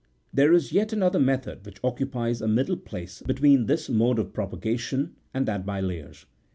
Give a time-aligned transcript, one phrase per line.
[0.33, 5.15] There is yet another method,66 which occupies a middle place between this mode of propagation
[5.31, 6.25] and that by layers.